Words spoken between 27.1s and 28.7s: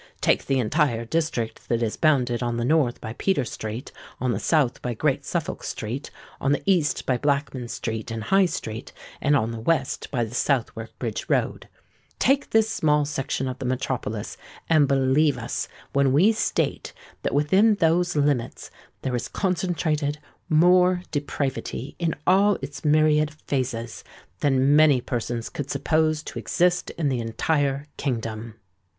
entire kingdom.